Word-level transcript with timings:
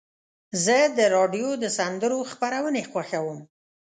زه 0.63 0.77
د 0.97 0.99
راډیو 1.15 1.49
د 1.63 1.65
سندرو 1.77 2.19
خپرونې 2.31 2.83
خوښوم. 2.91 3.39